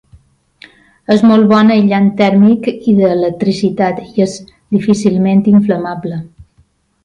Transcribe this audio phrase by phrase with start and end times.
[1.15, 4.37] És molt bon aïllant tèrmic i de l'electricitat i és
[4.79, 6.23] difícilment inflamable.